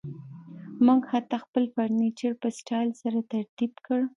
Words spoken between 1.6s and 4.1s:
فرنیچر په سټایل سره ترتیب کړ